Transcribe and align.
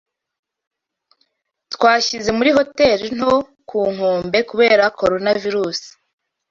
Twashyize 1.73 2.29
muri 2.37 2.49
hoteri 2.57 3.05
nto 3.17 3.33
ku 3.69 3.79
nkombe, 3.93 4.37
kubera 4.49 4.83
corona 4.99 5.31
virus 5.43 5.79